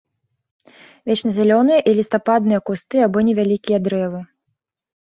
[1.11, 4.21] Вечназялёныя і лістападныя кусты або невялікія дрэвы.